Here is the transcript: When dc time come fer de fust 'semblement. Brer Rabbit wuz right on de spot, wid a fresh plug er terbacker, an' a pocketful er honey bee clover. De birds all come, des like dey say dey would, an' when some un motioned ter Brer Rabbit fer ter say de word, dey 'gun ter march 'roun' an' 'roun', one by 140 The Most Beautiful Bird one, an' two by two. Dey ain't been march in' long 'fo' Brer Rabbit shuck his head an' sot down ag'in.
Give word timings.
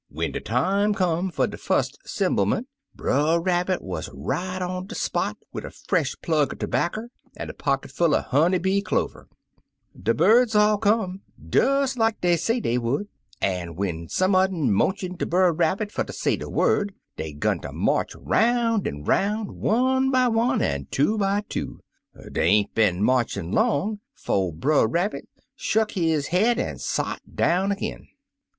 When 0.09 0.33
dc 0.33 0.45
time 0.45 0.95
come 0.95 1.29
fer 1.29 1.45
de 1.45 1.57
fust 1.59 1.99
'semblement. 2.05 2.67
Brer 2.95 3.39
Rabbit 3.39 3.83
wuz 3.83 4.09
right 4.11 4.59
on 4.59 4.87
de 4.87 4.95
spot, 4.95 5.37
wid 5.53 5.63
a 5.63 5.69
fresh 5.69 6.15
plug 6.23 6.53
er 6.53 6.55
terbacker, 6.55 7.09
an' 7.37 7.51
a 7.51 7.53
pocketful 7.53 8.15
er 8.15 8.23
honey 8.27 8.57
bee 8.57 8.81
clover. 8.81 9.27
De 9.95 10.15
birds 10.15 10.55
all 10.55 10.79
come, 10.79 11.21
des 11.47 11.85
like 11.97 12.19
dey 12.19 12.35
say 12.35 12.59
dey 12.59 12.79
would, 12.79 13.09
an' 13.43 13.75
when 13.75 14.09
some 14.09 14.33
un 14.33 14.71
motioned 14.73 15.19
ter 15.19 15.27
Brer 15.27 15.53
Rabbit 15.53 15.91
fer 15.91 16.03
ter 16.03 16.13
say 16.13 16.35
de 16.35 16.49
word, 16.49 16.95
dey 17.15 17.31
'gun 17.33 17.59
ter 17.59 17.71
march 17.71 18.15
'roun' 18.15 18.87
an' 18.87 19.03
'roun', 19.03 19.59
one 19.59 20.09
by 20.09 20.27
140 20.27 20.29
The 20.31 20.47
Most 20.47 20.47
Beautiful 20.47 20.47
Bird 20.47 20.47
one, 20.47 20.61
an' 20.63 20.87
two 20.89 21.17
by 21.19 21.43
two. 22.21 22.31
Dey 22.31 22.45
ain't 22.47 22.73
been 22.73 23.03
march 23.03 23.37
in' 23.37 23.51
long 23.51 23.99
'fo' 24.15 24.51
Brer 24.51 24.87
Rabbit 24.87 25.29
shuck 25.55 25.91
his 25.91 26.29
head 26.29 26.57
an' 26.57 26.79
sot 26.79 27.21
down 27.35 27.71
ag'in. 27.71 28.07